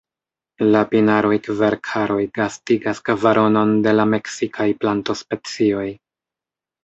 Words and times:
La 0.75 0.79
pinaroj-kverkaroj 0.93 2.21
gastigas 2.37 3.01
kvaronon 3.09 3.75
de 3.87 3.93
la 3.99 4.05
meksikaj 4.15 4.67
plantospecioj. 4.85 5.87